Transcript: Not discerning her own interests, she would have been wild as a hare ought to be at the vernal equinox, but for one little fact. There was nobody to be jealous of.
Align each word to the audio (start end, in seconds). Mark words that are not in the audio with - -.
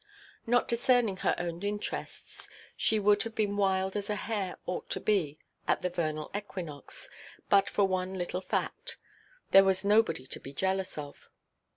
Not 0.47 0.67
discerning 0.67 1.17
her 1.17 1.35
own 1.37 1.61
interests, 1.61 2.49
she 2.75 2.97
would 2.97 3.21
have 3.21 3.35
been 3.35 3.55
wild 3.55 3.95
as 3.95 4.09
a 4.09 4.15
hare 4.15 4.57
ought 4.65 4.89
to 4.89 4.99
be 4.99 5.37
at 5.67 5.83
the 5.83 5.91
vernal 5.91 6.31
equinox, 6.35 7.07
but 7.49 7.69
for 7.69 7.87
one 7.87 8.15
little 8.15 8.41
fact. 8.41 8.97
There 9.51 9.63
was 9.63 9.85
nobody 9.85 10.25
to 10.25 10.39
be 10.39 10.53
jealous 10.53 10.97
of. 10.97 11.29